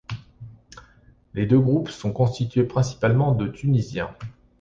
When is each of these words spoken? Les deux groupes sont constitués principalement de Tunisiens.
Les 1.35 1.45
deux 1.45 1.59
groupes 1.59 1.89
sont 1.91 2.11
constitués 2.11 2.63
principalement 2.63 3.33
de 3.35 3.45
Tunisiens. 3.47 4.15